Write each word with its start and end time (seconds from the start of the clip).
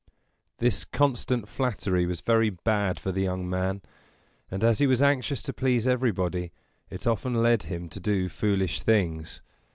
This 0.57 0.83
constant 0.83 1.47
flattery 1.47 2.07
was 2.07 2.21
very 2.21 2.49
bad 2.49 2.99
for 2.99 3.11
the 3.11 3.21
young 3.21 3.47
man; 3.47 3.83
and, 4.49 4.63
as 4.63 4.79
he 4.79 4.87
was 4.87 4.99
anxious 4.99 5.43
to 5.43 5.53
please 5.53 5.85
everybody, 5.85 6.51
it 6.89 7.05
often 7.05 7.35
led 7.35 7.61
him 7.61 7.87
to 7.89 7.99
do 7.99 8.27
foolish 8.27 8.81
things. 8.81 9.41